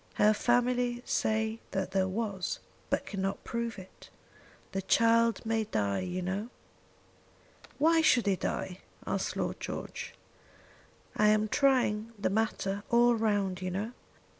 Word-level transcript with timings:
Her 0.15 0.33
family 0.33 1.03
say 1.05 1.59
that 1.69 1.91
there 1.91 2.07
was, 2.07 2.57
but 2.89 3.05
cannot 3.05 3.43
prove 3.43 3.77
it. 3.77 4.09
The 4.71 4.81
child 4.81 5.45
may 5.45 5.65
die, 5.65 5.99
you 5.99 6.23
know." 6.23 6.49
"Why 7.77 8.01
should 8.01 8.25
he 8.25 8.35
die?" 8.35 8.79
asked 9.05 9.35
Lord 9.37 9.59
George. 9.59 10.15
"I 11.15 11.27
am 11.27 11.47
trying 11.47 12.13
the 12.17 12.31
matter 12.31 12.81
all 12.89 13.13
round, 13.13 13.61
you 13.61 13.69
know. 13.69 13.91